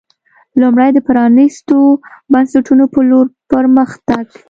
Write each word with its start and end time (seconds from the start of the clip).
لومړی 0.61 0.89
د 0.93 0.99
پرانېستو 1.07 1.77
بنسټونو 2.31 2.85
په 2.93 2.99
لور 3.09 3.25
پر 3.49 3.65
مخ 3.75 3.89
تګ 4.07 4.25